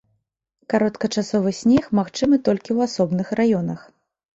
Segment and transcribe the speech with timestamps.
[0.75, 3.91] Кароткачасовы снег магчымы толькі ў асобных раёнах.